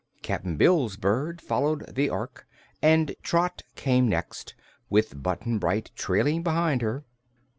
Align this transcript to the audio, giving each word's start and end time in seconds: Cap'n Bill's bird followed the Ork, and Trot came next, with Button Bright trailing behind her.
Cap'n 0.23 0.57
Bill's 0.57 0.97
bird 0.97 1.41
followed 1.41 1.93
the 1.93 2.09
Ork, 2.09 2.47
and 2.81 3.13
Trot 3.21 3.61
came 3.75 4.07
next, 4.09 4.55
with 4.89 5.21
Button 5.21 5.59
Bright 5.59 5.91
trailing 5.95 6.41
behind 6.41 6.81
her. 6.81 7.05